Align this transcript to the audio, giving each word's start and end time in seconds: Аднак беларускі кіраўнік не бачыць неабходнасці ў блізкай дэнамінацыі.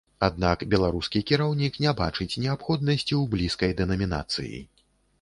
Аднак 0.27 0.63
беларускі 0.71 1.21
кіраўнік 1.33 1.77
не 1.87 1.95
бачыць 2.01 2.29
неабходнасці 2.43 3.05
ў 3.05 3.23
блізкай 3.37 3.71
дэнамінацыі. 3.83 4.69